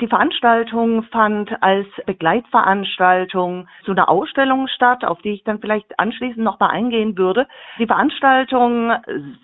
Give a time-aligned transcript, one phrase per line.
[0.00, 6.42] Die Veranstaltung fand als Begleitveranstaltung zu einer Ausstellung statt, auf die ich dann vielleicht anschließend
[6.42, 7.46] noch mal eingehen würde.
[7.78, 8.92] Die Veranstaltung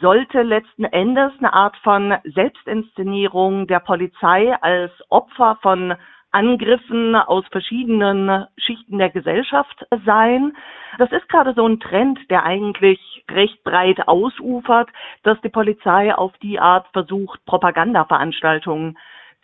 [0.00, 5.94] sollte letzten Endes eine Art von Selbstinszenierung der Polizei als Opfer von
[6.32, 10.56] Angriffen aus verschiedenen Schichten der Gesellschaft sein.
[10.96, 14.88] Das ist gerade so ein Trend, der eigentlich recht breit ausufert,
[15.22, 18.96] dass die Polizei auf die Art versucht, Propagandaveranstaltungen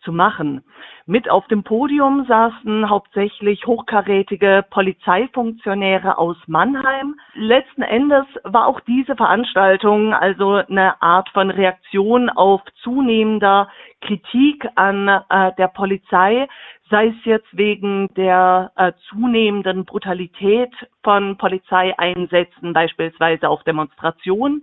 [0.03, 0.62] zu machen.
[1.07, 7.16] Mit auf dem Podium saßen hauptsächlich hochkarätige Polizeifunktionäre aus Mannheim.
[7.34, 13.69] Letzten Endes war auch diese Veranstaltung also eine Art von Reaktion auf zunehmender
[14.01, 16.48] Kritik an äh, der Polizei,
[16.91, 20.73] sei es jetzt wegen der äh, zunehmenden Brutalität
[21.03, 24.62] von Polizeieinsätzen, beispielsweise auf Demonstrationen,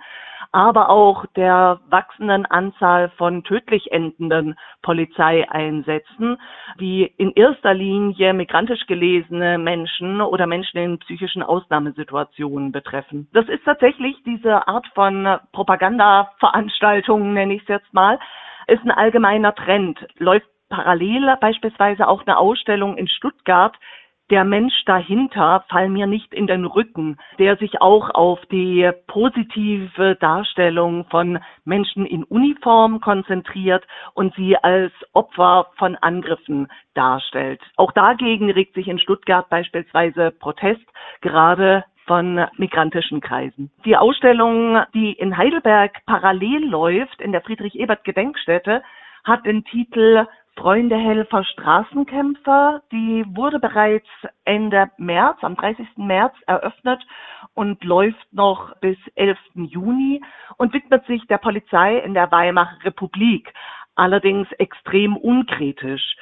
[0.52, 6.38] aber auch der wachsenden Anzahl von tödlich endenden Polizeieinsätzen,
[6.80, 13.28] die in erster Linie migrantisch gelesene Menschen oder Menschen in psychischen Ausnahmesituationen betreffen.
[13.34, 18.20] Das ist tatsächlich diese Art von Propagandaveranstaltungen, nenne ich es jetzt mal,
[18.68, 20.00] ist ein allgemeiner Trend.
[20.18, 23.76] Läuft parallel beispielsweise auch eine Ausstellung in Stuttgart,
[24.30, 30.16] der Mensch dahinter fall mir nicht in den Rücken, der sich auch auf die positive
[30.16, 37.62] Darstellung von Menschen in Uniform konzentriert und sie als Opfer von Angriffen darstellt.
[37.78, 40.86] Auch dagegen regt sich in Stuttgart beispielsweise Protest,
[41.22, 43.72] gerade von migrantischen Kreisen.
[43.86, 48.82] Die Ausstellung, die in Heidelberg parallel läuft, in der Friedrich-Ebert-Gedenkstätte,
[49.24, 50.26] hat den Titel
[50.60, 52.82] Freunde, Helfer, Straßenkämpfer.
[52.92, 54.08] Die wurde bereits
[54.44, 55.88] Ende März, am 30.
[55.96, 57.02] März eröffnet
[57.54, 59.38] und läuft noch bis 11.
[59.54, 60.22] Juni
[60.58, 63.54] und widmet sich der Polizei in der Weimarer Republik,
[63.96, 66.18] allerdings extrem unkritisch.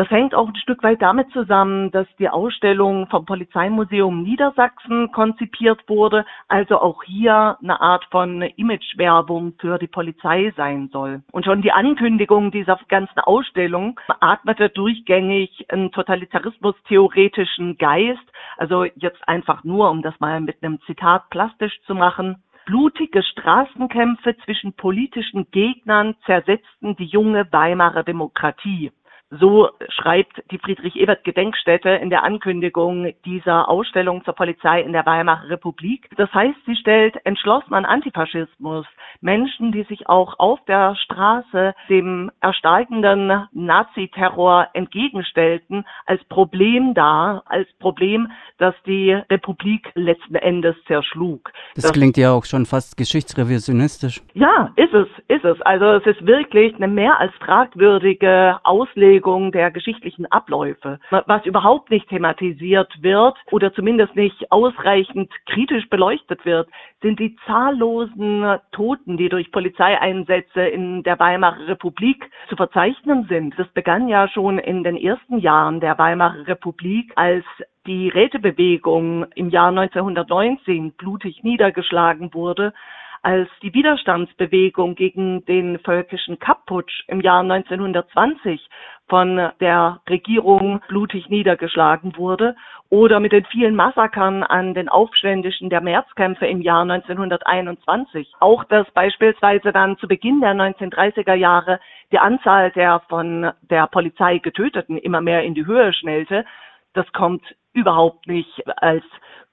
[0.00, 5.86] Das hängt auch ein Stück weit damit zusammen, dass die Ausstellung vom Polizeimuseum Niedersachsen konzipiert
[5.90, 11.22] wurde, also auch hier eine Art von Imagewerbung für die Polizei sein soll.
[11.32, 18.24] Und schon die Ankündigung dieser ganzen Ausstellung atmete durchgängig einen totalitarismus-theoretischen Geist,
[18.56, 22.42] also jetzt einfach nur, um das mal mit einem Zitat plastisch zu machen.
[22.64, 28.92] Blutige Straßenkämpfe zwischen politischen Gegnern zersetzten die junge Weimarer Demokratie.
[29.30, 36.10] So schreibt die Friedrich-Ebert-Gedenkstätte in der Ankündigung dieser Ausstellung zur Polizei in der Weimarer Republik.
[36.16, 38.86] Das heißt, sie stellt entschlossen an Antifaschismus
[39.20, 47.68] Menschen, die sich auch auf der Straße dem erstarkenden Naziterror entgegenstellten, als Problem dar, als
[47.78, 51.52] Problem, das die Republik letzten Endes zerschlug.
[51.74, 54.22] Das, das klingt ja auch schon fast geschichtsrevisionistisch.
[54.34, 55.60] Ja, ist es, ist es.
[55.62, 60.98] Also es ist wirklich eine mehr als fragwürdige Auslegung Darlegung der geschichtlichen Abläufe.
[61.10, 66.68] Was überhaupt nicht thematisiert wird oder zumindest nicht ausreichend kritisch beleuchtet wird,
[67.02, 73.58] sind die zahllosen Toten, die durch Polizeieinsätze in der Weimarer Republik zu verzeichnen sind.
[73.58, 77.44] Das begann ja schon in den ersten Jahren der Weimarer Republik, als
[77.86, 82.72] die Rätebewegung im Jahr 1919 blutig niedergeschlagen wurde
[83.22, 88.68] als die Widerstandsbewegung gegen den völkischen Kapputsch im Jahr 1920
[89.08, 92.54] von der Regierung blutig niedergeschlagen wurde
[92.88, 98.32] oder mit den vielen Massakern an den Aufständischen der Märzkämpfe im Jahr 1921.
[98.40, 101.80] Auch dass beispielsweise dann zu Beginn der 1930er Jahre
[102.12, 106.44] die Anzahl der von der Polizei Getöteten immer mehr in die Höhe schnellte,
[106.94, 107.42] das kommt
[107.72, 109.04] überhaupt nicht als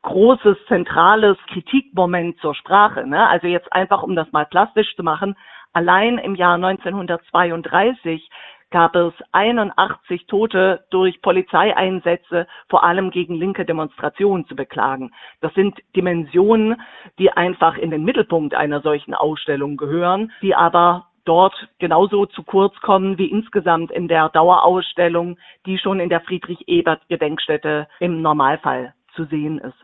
[0.08, 3.06] großes zentrales Kritikmoment zur Sprache.
[3.06, 3.28] Ne?
[3.28, 5.36] Also jetzt einfach, um das mal plastisch zu machen,
[5.74, 8.30] allein im Jahr 1932
[8.70, 15.12] gab es 81 Tote durch Polizeieinsätze, vor allem gegen linke Demonstrationen zu beklagen.
[15.42, 16.82] Das sind Dimensionen,
[17.20, 22.80] die einfach in den Mittelpunkt einer solchen Ausstellung gehören, die aber dort genauso zu kurz
[22.80, 29.58] kommen wie insgesamt in der Dauerausstellung, die schon in der Friedrich-Ebert-Gedenkstätte im Normalfall zu sehen
[29.58, 29.76] ist.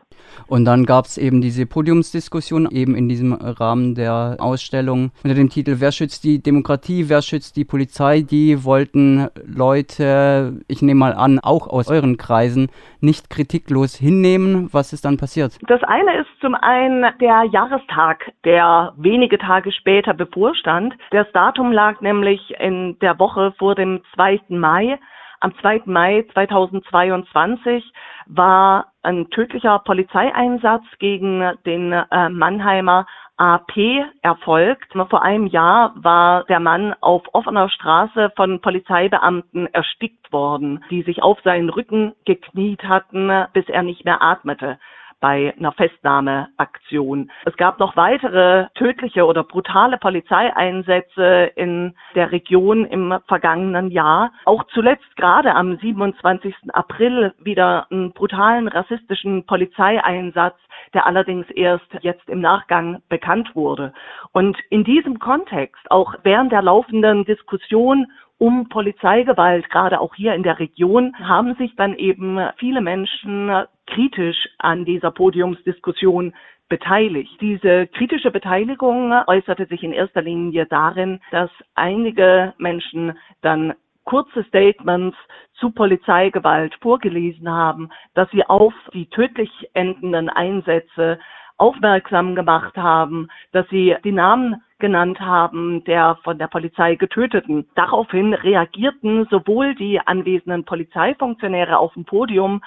[0.46, 5.50] Und dann gab es eben diese Podiumsdiskussion eben in diesem Rahmen der Ausstellung unter dem
[5.50, 8.22] Titel Wer schützt die Demokratie, wer schützt die Polizei?
[8.22, 12.68] Die wollten Leute, ich nehme mal an, auch aus euren Kreisen,
[13.00, 14.68] nicht kritiklos hinnehmen.
[14.72, 15.58] Was ist dann passiert?
[15.66, 20.94] Das eine ist zum einen der Jahrestag, der wenige Tage später bevorstand.
[21.10, 24.40] Das Datum lag nämlich in der Woche vor dem 2.
[24.48, 24.98] Mai.
[25.44, 25.82] Am 2.
[25.84, 27.84] Mai 2022
[28.28, 33.06] war ein tödlicher Polizeieinsatz gegen den äh, Mannheimer
[33.36, 33.76] AP
[34.22, 34.94] erfolgt.
[34.94, 41.22] Vor einem Jahr war der Mann auf offener Straße von Polizeibeamten erstickt worden, die sich
[41.22, 44.78] auf seinen Rücken gekniet hatten, bis er nicht mehr atmete
[45.24, 47.30] bei einer Festnahmeaktion.
[47.46, 54.32] Es gab noch weitere tödliche oder brutale Polizeieinsätze in der Region im vergangenen Jahr.
[54.44, 56.54] Auch zuletzt gerade am 27.
[56.74, 60.58] April wieder einen brutalen rassistischen Polizeieinsatz,
[60.92, 63.94] der allerdings erst jetzt im Nachgang bekannt wurde.
[64.32, 70.42] Und in diesem Kontext, auch während der laufenden Diskussion um Polizeigewalt, gerade auch hier in
[70.42, 76.34] der Region, haben sich dann eben viele Menschen kritisch an dieser Podiumsdiskussion
[76.68, 77.40] beteiligt.
[77.40, 85.16] Diese kritische Beteiligung äußerte sich in erster Linie darin, dass einige Menschen dann kurze Statements
[85.54, 91.18] zu Polizeigewalt vorgelesen haben, dass sie auf die tödlich endenden Einsätze
[91.56, 97.66] aufmerksam gemacht haben, dass sie die Namen genannt haben der von der Polizei getöteten.
[97.74, 102.60] Daraufhin reagierten sowohl die anwesenden Polizeifunktionäre auf dem Podium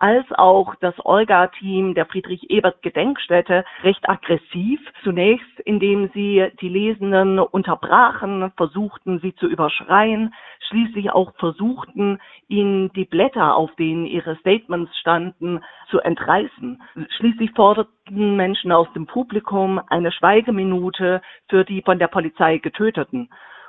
[0.00, 4.80] als auch das Olga-Team der Friedrich-Ebert-Gedenkstätte recht aggressiv.
[5.04, 10.34] Zunächst, indem sie die Lesenden unterbrachen, versuchten sie zu überschreien,
[10.68, 12.18] schließlich auch versuchten,
[12.48, 15.60] ihnen die Blätter, auf denen ihre Statements standen,
[15.90, 16.82] zu entreißen.
[17.18, 21.20] Schließlich forderten Menschen aus dem Publikum eine Schweigeminute
[21.50, 23.28] für die von der Polizei getöteten.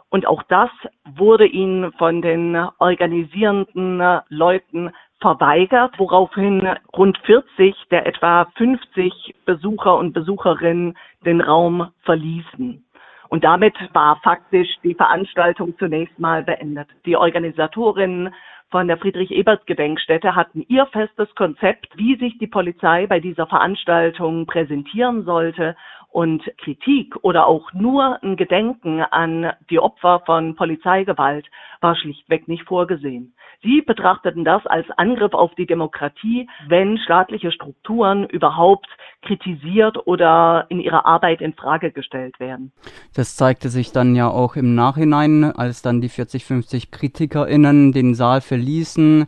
[0.09, 0.69] Und auch das
[1.05, 4.91] wurde ihnen von den organisierenden Leuten
[5.21, 12.83] verweigert, woraufhin rund 40 der etwa 50 Besucher und Besucherinnen den Raum verließen.
[13.29, 16.89] Und damit war faktisch die Veranstaltung zunächst mal beendet.
[17.05, 18.33] Die Organisatorinnen
[18.71, 25.23] von der Friedrich-Ebert-Gedenkstätte hatten ihr festes Konzept, wie sich die Polizei bei dieser Veranstaltung präsentieren
[25.23, 25.75] sollte
[26.11, 31.45] und Kritik oder auch nur ein Gedenken an die Opfer von Polizeigewalt
[31.79, 33.33] war schlichtweg nicht vorgesehen.
[33.63, 38.87] Sie betrachteten das als Angriff auf die Demokratie, wenn staatliche Strukturen überhaupt
[39.21, 42.71] kritisiert oder in ihrer Arbeit in Frage gestellt werden.
[43.15, 48.15] Das zeigte sich dann ja auch im Nachhinein, als dann die 40, 50 KritikerInnen den
[48.15, 49.27] Saal verließen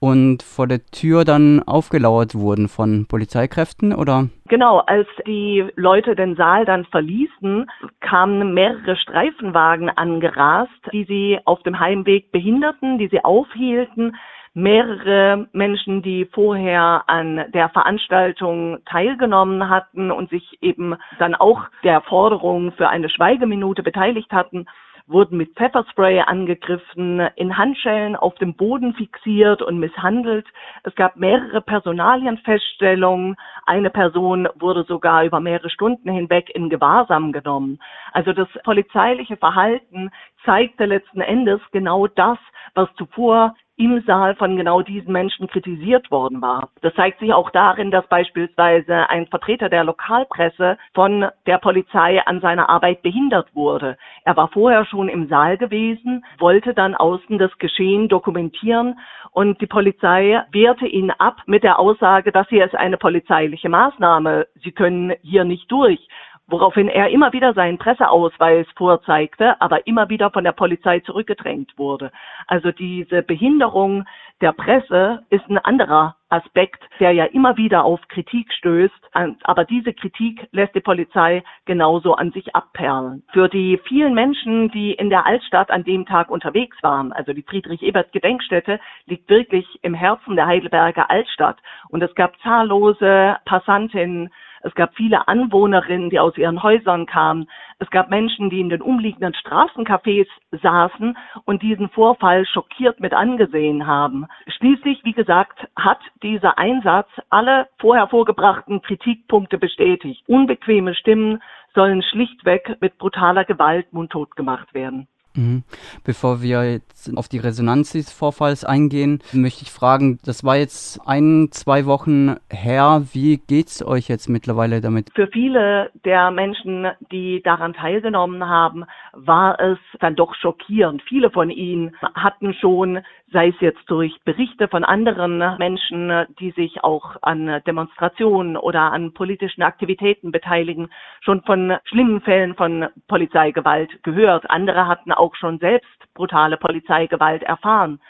[0.00, 4.28] und vor der Tür dann aufgelauert wurden von Polizeikräften, oder?
[4.48, 7.70] Genau, als die Leute den Saal dann verließen,
[8.00, 14.16] kamen mehrere Streifenwagen angerast, die sie auf dem Heimweg behinderten, die sie aufhielten.
[14.52, 22.00] Mehrere Menschen, die vorher an der Veranstaltung teilgenommen hatten und sich eben dann auch der
[22.00, 24.66] Forderung für eine Schweigeminute beteiligt hatten,
[25.10, 30.46] wurden mit Pfefferspray angegriffen, in Handschellen auf dem Boden fixiert und misshandelt.
[30.84, 33.36] Es gab mehrere Personalienfeststellungen.
[33.66, 37.78] Eine Person wurde sogar über mehrere Stunden hinweg in Gewahrsam genommen.
[38.12, 40.10] Also das polizeiliche Verhalten
[40.44, 42.38] zeigte letzten Endes genau das,
[42.74, 46.68] was zuvor im Saal von genau diesen Menschen kritisiert worden war.
[46.82, 52.42] Das zeigt sich auch darin, dass beispielsweise ein Vertreter der Lokalpresse von der Polizei an
[52.42, 53.96] seiner Arbeit behindert wurde.
[54.26, 58.98] Er war vorher schon im Saal gewesen, wollte dann außen das Geschehen dokumentieren
[59.32, 64.46] und die Polizei wehrte ihn ab mit der Aussage, dass hier ist eine polizeiliche Maßnahme.
[64.62, 66.06] Sie können hier nicht durch
[66.50, 72.10] woraufhin er immer wieder seinen Presseausweis vorzeigte, aber immer wieder von der Polizei zurückgedrängt wurde.
[72.46, 74.04] Also diese Behinderung
[74.40, 79.10] der Presse ist ein anderer Aspekt, der ja immer wieder auf Kritik stößt,
[79.42, 83.22] aber diese Kritik lässt die Polizei genauso an sich abperlen.
[83.32, 87.42] Für die vielen Menschen, die in der Altstadt an dem Tag unterwegs waren, also die
[87.42, 94.30] Friedrich-Ebert-Gedenkstätte liegt wirklich im Herzen der Heidelberger Altstadt und es gab zahllose Passantinnen,
[94.62, 97.48] es gab viele Anwohnerinnen, die aus ihren Häusern kamen.
[97.78, 103.86] Es gab Menschen, die in den umliegenden Straßencafés saßen und diesen Vorfall schockiert mit angesehen
[103.86, 104.26] haben.
[104.48, 110.22] Schließlich, wie gesagt, hat dieser Einsatz alle vorher vorgebrachten Kritikpunkte bestätigt.
[110.26, 111.42] Unbequeme Stimmen
[111.74, 115.08] sollen schlichtweg mit brutaler Gewalt mundtot gemacht werden.
[115.34, 115.62] Mhm.
[116.04, 121.00] Bevor wir jetzt auf die Resonanz des Vorfalls eingehen, möchte ich fragen, das war jetzt
[121.06, 123.02] ein, zwei Wochen her.
[123.12, 125.10] Wie geht's euch jetzt mittlerweile damit?
[125.14, 131.02] Für viele der Menschen, die daran teilgenommen haben, war es dann doch schockierend.
[131.02, 133.00] Viele von ihnen hatten schon
[133.32, 139.12] sei es jetzt durch Berichte von anderen Menschen, die sich auch an Demonstrationen oder an
[139.12, 144.50] politischen Aktivitäten beteiligen, schon von schlimmen Fällen von Polizeigewalt gehört.
[144.50, 148.00] Andere hatten auch schon selbst brutale Polizeigewalt erfahren.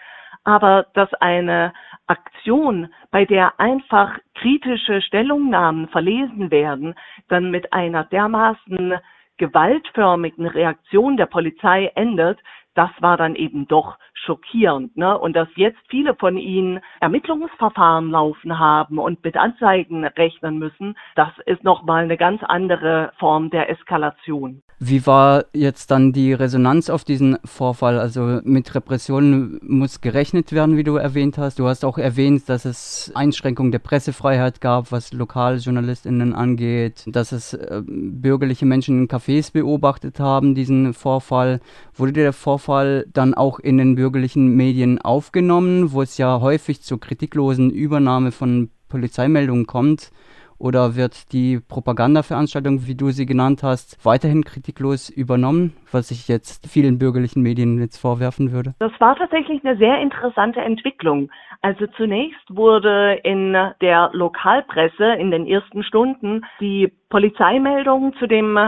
[0.45, 1.75] Aber dass eine
[2.07, 6.95] Aktion, bei der einfach kritische Stellungnahmen verlesen werden,
[7.29, 8.95] dann mit einer dermaßen
[9.37, 12.39] gewaltförmigen Reaktion der Polizei endet,
[12.75, 14.97] das war dann eben doch schockierend.
[14.97, 15.19] Ne?
[15.19, 21.31] Und dass jetzt viele von ihnen Ermittlungsverfahren laufen haben und mit Anzeigen rechnen müssen, das
[21.47, 24.63] ist nochmal eine ganz andere Form der Eskalation.
[24.83, 27.99] Wie war jetzt dann die Resonanz auf diesen Vorfall?
[27.99, 31.59] Also mit Repressionen muss gerechnet werden, wie du erwähnt hast.
[31.59, 37.53] Du hast auch erwähnt, dass es Einschränkungen der Pressefreiheit gab, was Lokaljournalistinnen angeht, dass es
[37.53, 41.61] äh, bürgerliche Menschen in Cafés beobachtet haben, diesen Vorfall.
[41.95, 47.01] Wurde der Vorfall dann auch in den bürgerlichen Medien aufgenommen, wo es ja häufig zur
[47.01, 50.11] kritiklosen Übernahme von Polizeimeldungen kommt?
[50.61, 56.67] Oder wird die Propagandaveranstaltung, wie du sie genannt hast, weiterhin kritiklos übernommen, was ich jetzt
[56.71, 58.75] vielen bürgerlichen Medien jetzt vorwerfen würde?
[58.79, 61.31] Das war tatsächlich eine sehr interessante Entwicklung.
[61.63, 68.59] Also zunächst wurde in der Lokalpresse in den ersten Stunden die Polizeimeldung zu dem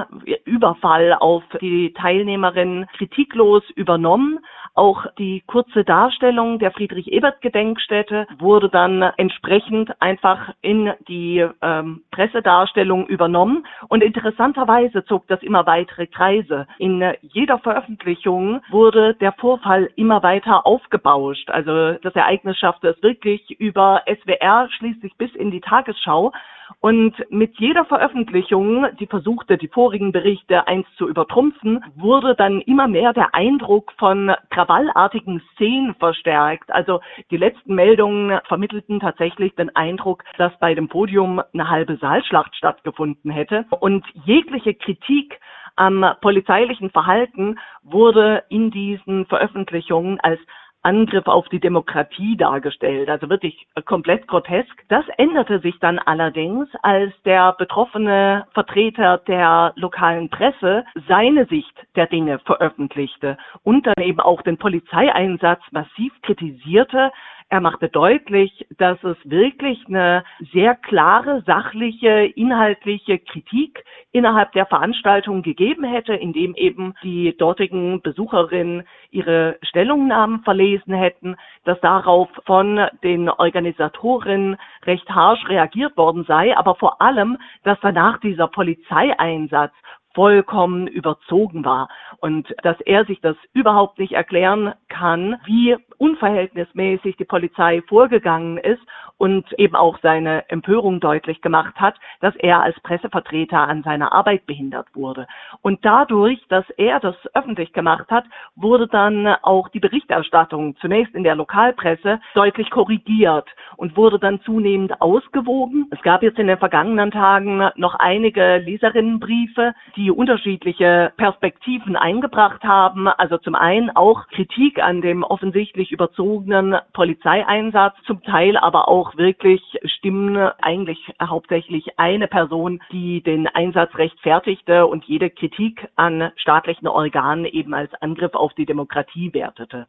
[0.45, 4.41] Überfall auf die Teilnehmerin kritiklos übernommen.
[4.75, 13.67] Auch die kurze Darstellung der Friedrich-Ebert-Gedenkstätte wurde dann entsprechend einfach in die ähm, Pressedarstellung übernommen.
[13.89, 16.67] Und interessanterweise zog das immer weitere Kreise.
[16.79, 21.51] In jeder Veröffentlichung wurde der Vorfall immer weiter aufgebauscht.
[21.51, 26.33] Also das Ereignis schaffte es wirklich über SWR schließlich bis in die Tagesschau.
[26.81, 32.89] Und mit jeder Veröffentlichung, die versuchte, die vorigen Berichte eins zu übertrumpfen, wurde dann immer
[32.89, 36.73] mehr der Eindruck von krawallartigen Szenen verstärkt.
[36.73, 42.57] Also die letzten Meldungen vermittelten tatsächlich den Eindruck, dass bei dem Podium eine halbe Saalschlacht
[42.57, 43.67] stattgefunden hätte.
[43.81, 45.39] Und jegliche Kritik
[45.77, 50.41] am polizeilichen Verhalten wurde in diesen Veröffentlichungen als
[50.83, 54.83] Angriff auf die Demokratie dargestellt, also wirklich komplett grotesk.
[54.89, 62.07] Das änderte sich dann allerdings, als der betroffene Vertreter der lokalen Presse seine Sicht der
[62.07, 67.13] Dinge veröffentlichte und dann eben auch den Polizeieinsatz massiv kritisierte,
[67.53, 75.43] er machte deutlich, dass es wirklich eine sehr klare, sachliche, inhaltliche Kritik innerhalb der Veranstaltung
[75.43, 83.29] gegeben hätte, indem eben die dortigen Besucherinnen ihre Stellungnahmen verlesen hätten, dass darauf von den
[83.29, 84.57] Organisatorinnen
[84.87, 89.75] recht harsch reagiert worden sei, aber vor allem, dass danach dieser Polizeieinsatz
[90.15, 91.89] vollkommen überzogen war
[92.19, 98.83] und dass er sich das überhaupt nicht erklären kann, wie unverhältnismäßig die Polizei vorgegangen ist
[99.19, 104.47] und eben auch seine Empörung deutlich gemacht hat, dass er als Pressevertreter an seiner Arbeit
[104.47, 105.29] behindert wurde.
[105.61, 108.25] Und dadurch, dass er das öffentlich gemacht hat,
[108.57, 115.01] wurde dann auch die Berichterstattung zunächst in der Lokalpresse deutlich korrigiert und wurde dann zunehmend
[115.01, 115.87] ausgewogen.
[115.93, 123.09] Es gab jetzt in den vergangenen Tagen noch einige Leserinnenbriefe, die unterschiedliche Perspektiven eingebracht haben.
[123.09, 129.63] Also zum einen auch Kritik an dem offensichtlich überzogenen Polizeieinsatz, zum Teil aber auch wirklich
[129.85, 137.45] Stimmen, eigentlich hauptsächlich eine Person, die den Einsatz rechtfertigte und jede Kritik an staatlichen Organen
[137.45, 139.87] eben als Angriff auf die Demokratie wertete.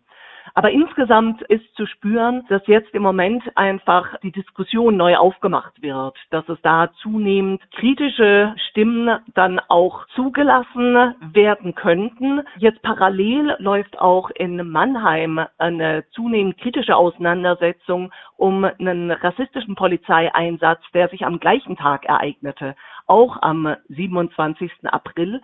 [0.54, 6.18] Aber insgesamt ist zu spüren, dass jetzt im Moment einfach die Diskussion neu aufgemacht wird,
[6.30, 12.42] dass es da zunehmend kritische Stimmen dann auch zugelassen werden könnten.
[12.58, 21.08] Jetzt parallel läuft auch in Mannheim eine zunehmend kritische Auseinandersetzung um einen rassistischen Polizeieinsatz, der
[21.10, 22.76] sich am gleichen Tag ereignete,
[23.08, 24.72] auch am 27.
[24.84, 25.42] April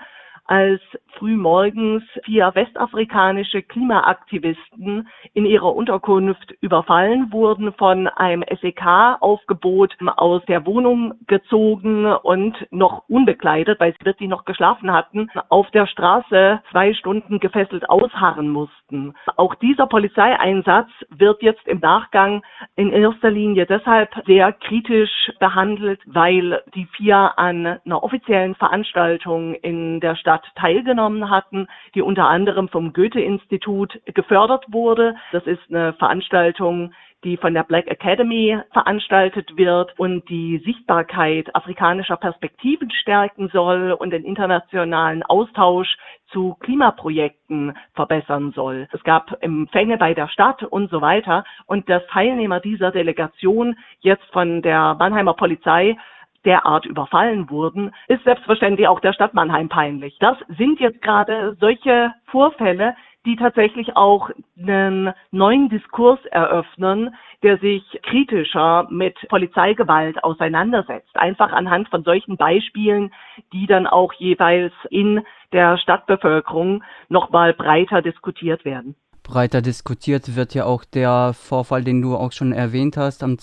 [0.50, 0.82] als
[1.20, 11.14] frühmorgens vier westafrikanische Klimaaktivisten in ihrer Unterkunft überfallen wurden, von einem SEK-Aufgebot aus der Wohnung
[11.28, 17.40] gezogen und noch unbekleidet, weil sie wirklich noch geschlafen hatten, auf der Straße zwei Stunden
[17.40, 19.14] gefesselt ausharren mussten.
[19.36, 22.42] Auch dieser Polizeieinsatz wird jetzt im Nachgang
[22.76, 30.00] in erster Linie deshalb sehr kritisch behandelt, weil die vier an einer offiziellen Veranstaltung in
[30.00, 35.16] der Stadt Stadt teilgenommen hatten, die unter anderem vom Goethe-Institut gefördert wurde.
[35.32, 36.94] Das ist eine Veranstaltung,
[37.26, 44.12] die von der Black Academy veranstaltet wird und die Sichtbarkeit afrikanischer Perspektiven stärken soll und
[44.12, 45.98] den internationalen Austausch
[46.32, 48.88] zu Klimaprojekten verbessern soll.
[48.94, 51.44] Es gab Empfänge bei der Stadt und so weiter.
[51.66, 55.98] Und dass Teilnehmer dieser Delegation jetzt von der Mannheimer Polizei
[56.46, 60.18] derart überfallen wurden, ist selbstverständlich auch der Stadt Mannheim peinlich.
[60.20, 67.84] Das sind jetzt gerade solche Vorfälle, die tatsächlich auch einen neuen Diskurs eröffnen, der sich
[68.04, 71.16] kritischer mit Polizeigewalt auseinandersetzt.
[71.16, 73.14] Einfach anhand von solchen Beispielen,
[73.54, 78.96] die dann auch jeweils in der Stadtbevölkerung nochmal breiter diskutiert werden
[79.30, 83.24] breiter diskutiert wird ja auch der Vorfall, den du auch schon erwähnt hast.
[83.24, 83.38] Am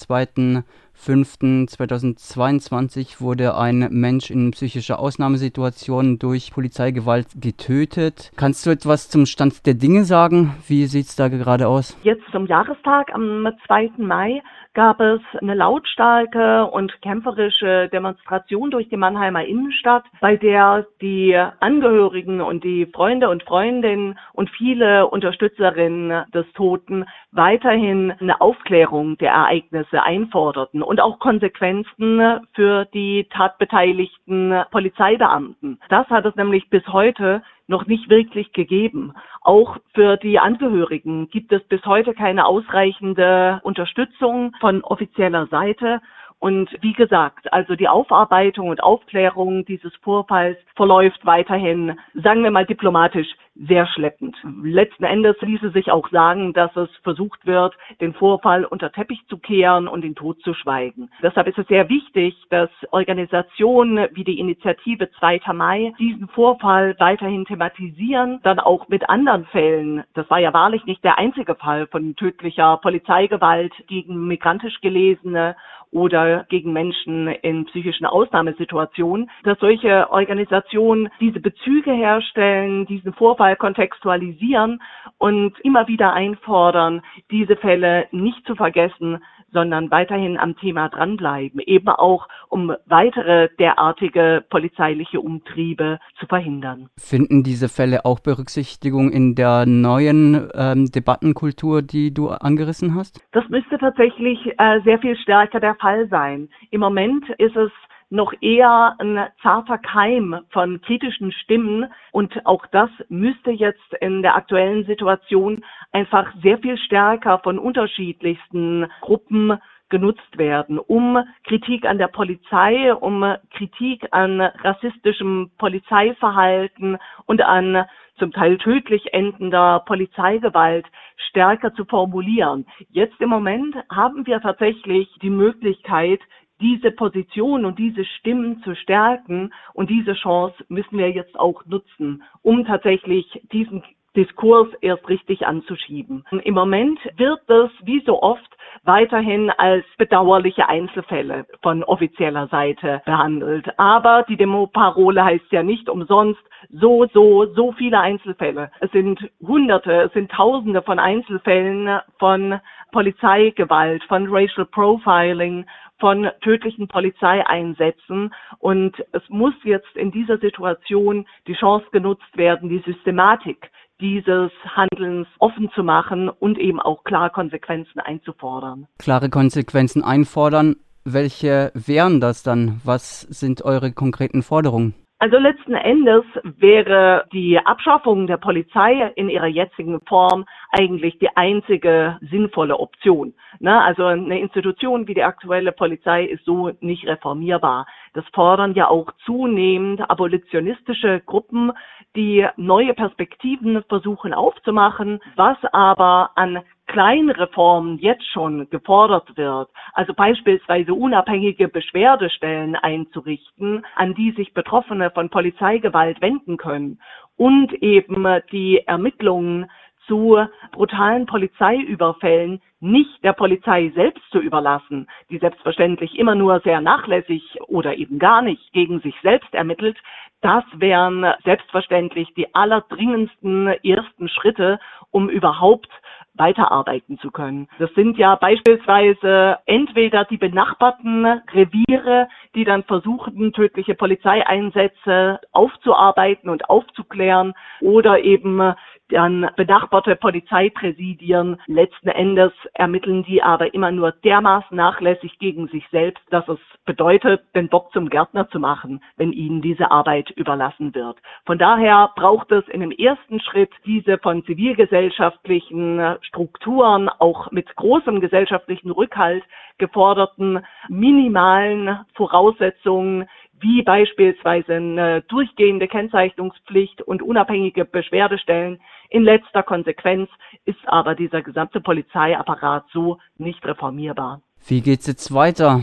[0.97, 8.33] 2.5.2022 wurde ein Mensch in psychischer Ausnahmesituation durch Polizeigewalt getötet.
[8.37, 10.57] Kannst du etwas zum Stand der Dinge sagen?
[10.67, 11.97] Wie sieht es da gerade aus?
[12.03, 13.93] Jetzt zum Jahrestag am 2.
[13.99, 14.43] Mai
[14.77, 22.43] gab es eine lautstarke und kämpferische Demonstration durch die Mannheimer Innenstadt, bei der die Angehörigen
[22.43, 30.03] und die Freunde und Freundinnen und viele Unterstützerinnen des Toten weiterhin eine Aufklärung der Ereignisse
[30.03, 35.81] einforderten und auch Konsequenzen für die tatbeteiligten Polizeibeamten.
[35.89, 39.13] Das hat es nämlich bis heute noch nicht wirklich gegeben.
[39.41, 46.01] Auch für die Angehörigen gibt es bis heute keine ausreichende Unterstützung von offizieller Seite.
[46.47, 52.65] Und wie gesagt, also die Aufarbeitung und Aufklärung dieses Vorfalls verläuft weiterhin, sagen wir mal
[52.65, 53.27] diplomatisch,
[53.57, 54.37] sehr schleppend.
[54.63, 59.39] Letzten Endes ließe sich auch sagen, dass es versucht wird, den Vorfall unter Teppich zu
[59.39, 61.11] kehren und den Tod zu schweigen.
[61.21, 65.41] Deshalb ist es sehr wichtig, dass Organisationen wie die Initiative 2.
[65.53, 70.05] Mai diesen Vorfall weiterhin thematisieren, dann auch mit anderen Fällen.
[70.15, 75.57] Das war ja wahrlich nicht der einzige Fall von tödlicher Polizeigewalt gegen migrantisch Gelesene
[75.97, 84.83] oder gegen Menschen in psychischen Ausnahmesituationen, dass solche Organisationen diese Bezüge herstellen, diesen Vorfall kontextualisieren
[85.17, 87.01] und immer wieder einfordern,
[87.31, 89.25] diese Fälle nicht zu vergessen,
[89.57, 96.91] sondern weiterhin am Thema dranbleiben, eben auch um weitere derartige polizeiliche Umtriebe zu verhindern.
[96.99, 103.27] Finden diese Fälle auch Berücksichtigung in der neuen ähm, Debattenkultur, die du angerissen hast?
[103.33, 106.51] Das müsste tatsächlich äh, sehr viel stärker der Fall sein.
[106.71, 107.71] Im Moment ist es
[108.11, 111.87] noch eher ein zarter Keim von kritischen Stimmen.
[112.13, 115.65] Und auch das müsste jetzt in der aktuellen Situation
[115.97, 123.25] einfach sehr viel stärker von unterschiedlichsten Gruppen genutzt werden, um Kritik an der Polizei, um
[123.51, 127.87] Kritik an rassistischem Polizeiverhalten und an
[128.19, 130.85] zum Teil tödlich endender Polizeigewalt
[131.29, 132.67] stärker zu formulieren.
[132.91, 136.21] Jetzt im Moment haben wir tatsächlich die Möglichkeit,
[136.61, 139.53] diese Position und diese Stimmen zu stärken.
[139.73, 143.83] Und diese Chance müssen wir jetzt auch nutzen, um tatsächlich diesen
[144.17, 146.25] Diskurs erst richtig anzuschieben.
[146.43, 153.79] Im Moment wird das, wie so oft, weiterhin als bedauerliche Einzelfälle von offizieller Seite behandelt.
[153.79, 158.71] Aber die Demo-Parole heißt ja nicht umsonst so, so, so viele Einzelfälle.
[158.81, 162.61] Es sind Hunderte, es sind Tausende von Einzelfällen von
[162.93, 165.67] Polizeigewalt, von Racial Profiling,
[165.99, 168.33] von tödlichen Polizeieinsätzen.
[168.59, 173.71] Und es muss jetzt in dieser Situation die Chance genutzt werden, die Systematik
[174.01, 178.87] dieses Handelns offen zu machen und eben auch klare Konsequenzen einzufordern.
[178.99, 180.77] Klare Konsequenzen einfordern.
[181.05, 182.81] Welche wären das dann?
[182.85, 184.95] Was sind eure konkreten Forderungen?
[185.19, 192.19] Also letzten Endes wäre die Abschaffung der Polizei in ihrer jetzigen Form eigentlich die einzige
[192.21, 193.33] sinnvolle Option.
[193.59, 193.83] Ne?
[193.83, 197.87] Also eine Institution wie die aktuelle Polizei ist so nicht reformierbar.
[198.13, 201.73] Das fordern ja auch zunehmend abolitionistische Gruppen,
[202.15, 210.95] die neue Perspektiven versuchen aufzumachen, was aber an Kleinreformen jetzt schon gefordert wird, also beispielsweise
[210.95, 217.01] unabhängige Beschwerdestellen einzurichten, an die sich Betroffene von Polizeigewalt wenden können
[217.37, 219.71] und eben die Ermittlungen
[220.07, 220.39] zu
[220.73, 227.97] brutalen Polizeiüberfällen nicht der Polizei selbst zu überlassen, die selbstverständlich immer nur sehr nachlässig oder
[227.97, 229.99] eben gar nicht gegen sich selbst ermittelt,
[230.43, 234.79] das wären selbstverständlich die allerdringendsten ersten Schritte,
[235.11, 235.91] um überhaupt
[236.39, 237.69] weiterarbeiten zu können.
[237.79, 246.69] Das sind ja beispielsweise entweder die benachbarten Reviere, die dann versuchen, tödliche Polizeieinsätze aufzuarbeiten und
[246.69, 248.75] aufzuklären oder eben
[249.09, 251.61] dann benachbarte Polizeipräsidien.
[251.67, 257.43] Letzten Endes ermitteln die aber immer nur dermaßen nachlässig gegen sich selbst, dass es bedeutet,
[257.55, 261.19] den Bock zum Gärtner zu machen, wenn ihnen diese Arbeit überlassen wird.
[261.45, 268.21] Von daher braucht es in dem ersten Schritt diese von zivilgesellschaftlichen Strukturen auch mit großem
[268.21, 269.45] gesellschaftlichen Rückhalt
[269.79, 273.29] geforderten minimalen Voraussetzungen,
[273.61, 278.81] wie beispielsweise eine durchgehende Kennzeichnungspflicht und unabhängige Beschwerdestellen.
[279.09, 280.29] In letzter Konsequenz
[280.65, 284.41] ist aber dieser gesamte Polizeiapparat so nicht reformierbar.
[284.67, 285.83] Wie geht es jetzt weiter?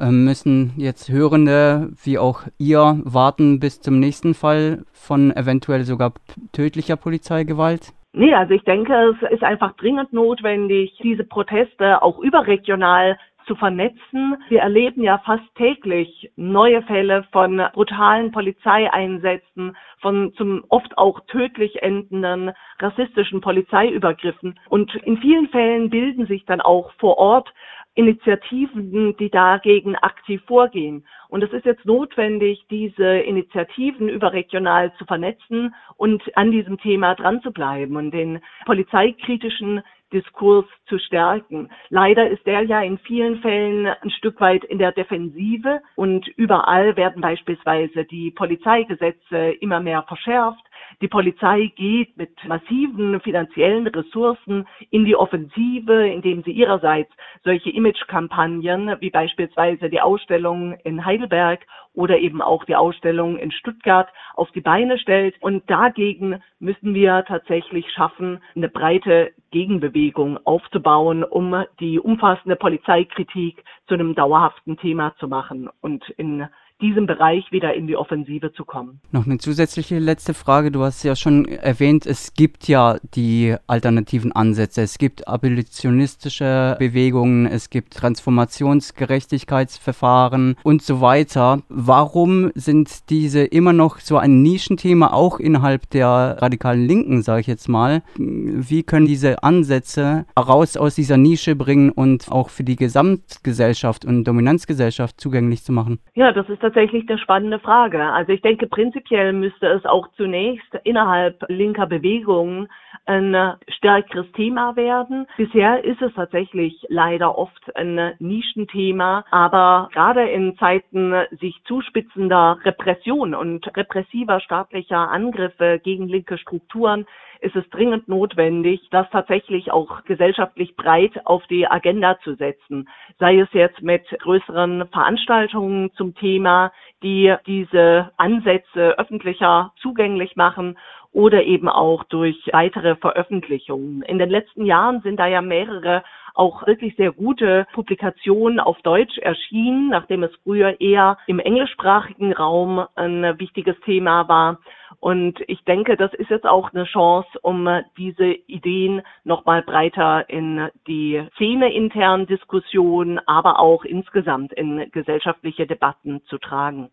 [0.00, 6.12] Ähm, müssen jetzt Hörende wie auch ihr warten bis zum nächsten Fall von eventuell sogar
[6.52, 7.92] tödlicher Polizeigewalt?
[8.12, 14.36] Nee, also ich denke, es ist einfach dringend notwendig, diese Proteste auch überregional zu vernetzen.
[14.48, 21.82] Wir erleben ja fast täglich neue Fälle von brutalen Polizeieinsätzen, von zum oft auch tödlich
[21.82, 24.60] endenden rassistischen Polizeiübergriffen.
[24.68, 27.52] Und in vielen Fällen bilden sich dann auch vor Ort
[27.98, 31.04] Initiativen, die dagegen aktiv vorgehen.
[31.28, 37.42] Und es ist jetzt notwendig, diese Initiativen überregional zu vernetzen und an diesem Thema dran
[37.42, 39.82] zu bleiben und den polizeikritischen
[40.12, 41.70] Diskurs zu stärken.
[41.90, 46.96] Leider ist der ja in vielen Fällen ein Stück weit in der Defensive und überall
[46.96, 50.64] werden beispielsweise die Polizeigesetze immer mehr verschärft.
[51.00, 57.10] Die Polizei geht mit massiven finanziellen Ressourcen in die Offensive, indem sie ihrerseits
[57.44, 64.08] solche Imagekampagnen wie beispielsweise die Ausstellung in Heidelberg oder eben auch die Ausstellung in Stuttgart
[64.34, 65.34] auf die Beine stellt.
[65.40, 73.94] Und dagegen müssen wir tatsächlich schaffen, eine breite Gegenbewegung aufzubauen, um die umfassende Polizeikritik zu
[73.94, 76.46] einem dauerhaften Thema zu machen und in
[76.80, 79.00] diesem Bereich wieder in die Offensive zu kommen.
[79.10, 80.70] Noch eine zusätzliche letzte Frage.
[80.70, 84.82] Du hast ja schon erwähnt, es gibt ja die alternativen Ansätze.
[84.82, 91.62] Es gibt abolitionistische Bewegungen, es gibt Transformationsgerechtigkeitsverfahren und so weiter.
[91.68, 97.48] Warum sind diese immer noch so ein Nischenthema, auch innerhalb der radikalen Linken, sage ich
[97.48, 98.02] jetzt mal?
[98.16, 104.22] Wie können diese Ansätze raus aus dieser Nische bringen und auch für die Gesamtgesellschaft und
[104.24, 105.98] Dominanzgesellschaft zugänglich zu machen?
[106.14, 108.02] Ja, das ist tatsächlich eine spannende Frage.
[108.12, 112.68] Also ich denke, prinzipiell müsste es auch zunächst innerhalb linker Bewegungen
[113.06, 115.26] ein stärkeres Thema werden.
[115.38, 123.34] Bisher ist es tatsächlich leider oft ein Nischenthema, aber gerade in Zeiten sich zuspitzender Repression
[123.34, 127.06] und repressiver staatlicher Angriffe gegen linke Strukturen
[127.40, 132.88] ist es dringend notwendig, das tatsächlich auch gesellschaftlich breit auf die Agenda zu setzen.
[133.18, 136.72] Sei es jetzt mit größeren Veranstaltungen zum Thema,
[137.02, 140.78] die diese Ansätze öffentlicher zugänglich machen
[141.12, 144.02] oder eben auch durch weitere Veröffentlichungen.
[144.02, 146.02] In den letzten Jahren sind da ja mehrere
[146.38, 152.86] auch wirklich sehr gute Publikationen auf Deutsch erschienen, nachdem es früher eher im englischsprachigen Raum
[152.94, 154.58] ein wichtiges Thema war.
[155.00, 160.68] Und ich denke, das ist jetzt auch eine Chance, um diese Ideen nochmal breiter in
[160.86, 166.90] die Szene internen Diskussionen, aber auch insgesamt in gesellschaftliche Debatten zu tragen.